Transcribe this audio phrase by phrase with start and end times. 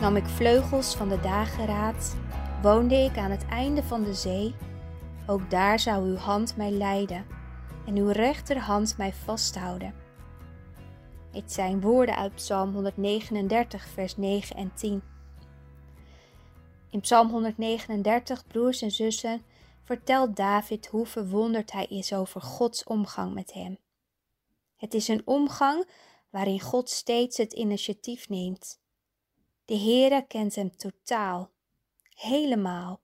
[0.00, 2.16] Nam ik vleugels van de dageraad,
[2.62, 4.54] woonde ik aan het einde van de zee.
[5.26, 7.26] Ook daar zou uw hand mij leiden
[7.86, 9.94] en uw rechterhand mij vasthouden.
[11.32, 15.02] Het zijn woorden uit Psalm 139, vers 9 en 10.
[16.90, 19.42] In Psalm 139, broers en zussen,
[19.84, 23.78] vertelt David hoe verwonderd hij is over Gods omgang met hem.
[24.76, 25.88] Het is een omgang
[26.30, 28.80] waarin God steeds het initiatief neemt.
[29.70, 31.50] De Heere kent hem totaal,
[32.14, 33.00] helemaal,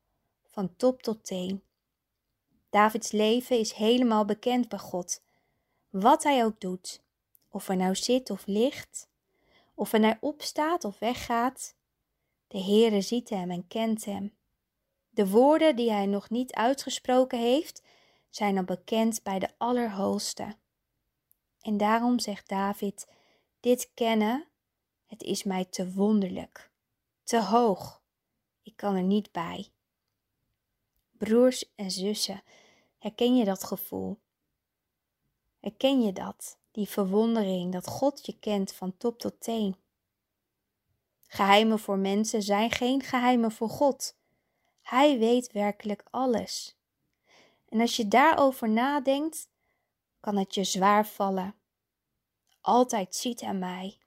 [0.46, 1.62] van top tot teen.
[2.70, 5.22] Davids leven is helemaal bekend bij God,
[5.90, 7.02] wat hij ook doet,
[7.48, 9.08] of er nou zit of ligt,
[9.74, 11.74] of er nou opstaat of weggaat.
[12.48, 14.34] De Heere ziet hem en kent hem.
[15.10, 17.82] De woorden die hij nog niet uitgesproken heeft,
[18.30, 20.56] zijn al bekend bij de Allerhoogste.
[21.60, 23.06] En daarom zegt David:
[23.60, 24.46] Dit kennen,
[25.06, 26.70] het is mij te wonderlijk,
[27.22, 28.02] te hoog,
[28.62, 29.68] ik kan er niet bij.
[31.10, 32.42] Broers en zussen,
[32.98, 34.18] herken je dat gevoel?
[35.60, 39.76] Herken je dat, die verwondering dat God je kent van top tot teen?
[41.26, 44.16] Geheimen voor mensen zijn geen geheimen voor God.
[44.82, 46.76] Hij weet werkelijk alles.
[47.68, 49.48] En als je daarover nadenkt,
[50.20, 51.54] kan het je zwaar vallen.
[52.60, 53.98] Altijd ziet hij mij.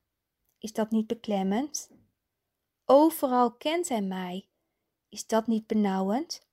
[0.59, 1.89] Is dat niet beklemmend?
[2.85, 4.49] Overal kent hij mij.
[5.09, 6.47] Is dat niet benauwend?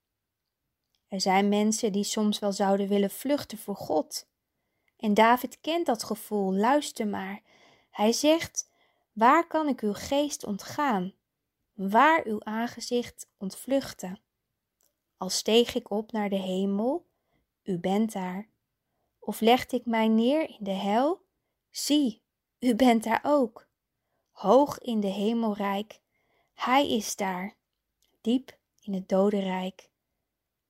[1.08, 4.28] Er zijn mensen die soms wel zouden willen vluchten voor God.
[4.96, 7.42] En David kent dat gevoel, luister maar.
[7.90, 8.70] Hij zegt:
[9.12, 11.14] Waar kan ik uw geest ontgaan?
[11.72, 14.20] Waar uw aangezicht ontvluchten?
[15.16, 17.06] Al steeg ik op naar de hemel,
[17.62, 18.48] u bent daar.
[19.18, 21.20] Of legde ik mij neer in de hel,
[21.70, 22.22] zie,
[22.58, 23.65] u bent daar ook.
[24.36, 26.00] Hoog in de hemelrijk,
[26.54, 27.56] hij is daar.
[28.20, 29.90] Diep in het dodenrijk,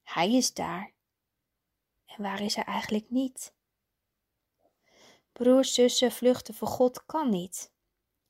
[0.03, 0.93] hij is daar.
[2.07, 3.55] En waar is hij eigenlijk niet?
[5.33, 7.73] Broers, zussen, vluchten voor God kan niet.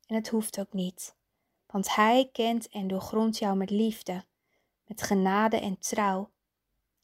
[0.07, 1.17] En het hoeft ook niet,
[1.67, 4.25] want Hij kent en doorgrondt jou met liefde,
[4.85, 6.31] met genade en trouw.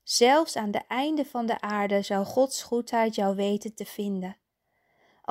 [0.03, 4.37] Zelfs aan de einde van de aarde zou Gods goedheid jou weten te vinden.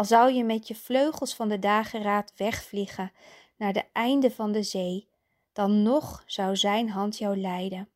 [0.01, 3.11] Al zou je met je vleugels van de dageraad wegvliegen
[3.55, 5.07] naar de einde van de zee,
[5.53, 7.89] dan nog zou Zijn hand jou leiden.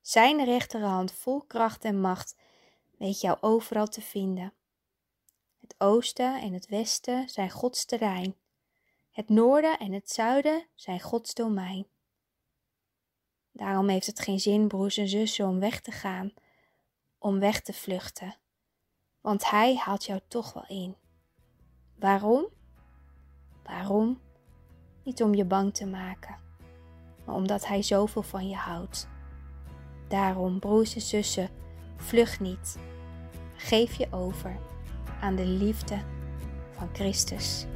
[0.00, 2.36] Zijn rechterhand vol kracht en macht
[2.98, 4.52] weet jou overal te vinden.
[5.60, 8.36] Het oosten en het westen zijn Gods terrein.
[9.10, 11.86] Het noorden en het zuiden zijn Gods domein.
[13.52, 16.34] Daarom heeft het geen zin, broers en zussen, om weg te gaan,
[17.18, 18.36] om weg te vluchten,
[19.20, 20.99] want Hij haalt jou toch wel in.
[22.00, 22.46] Waarom?
[23.64, 24.20] Waarom?
[25.04, 26.36] Niet om je bang te maken,
[27.24, 29.08] maar omdat Hij zoveel van je houdt.
[30.08, 31.48] Daarom, broers en zussen,
[31.96, 32.78] vlucht niet.
[33.56, 34.56] Geef je over
[35.20, 35.98] aan de liefde
[36.70, 37.66] van Christus.